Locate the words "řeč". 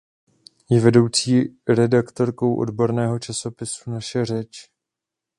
4.25-4.69